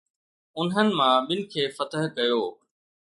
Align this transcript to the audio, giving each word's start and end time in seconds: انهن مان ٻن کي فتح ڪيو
انهن 0.59 0.87
مان 0.97 1.17
ٻن 1.27 1.39
کي 1.51 1.63
فتح 1.75 2.01
ڪيو 2.15 2.41